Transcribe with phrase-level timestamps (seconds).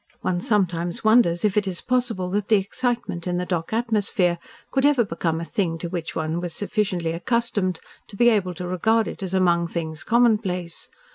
[0.21, 4.39] One sometimes wonders if it is possible that the excitement in the dock atmosphere
[4.71, 8.65] could ever become a thing to which one was sufficiently accustomed to be able to
[8.67, 10.89] regard it as among things commonplace.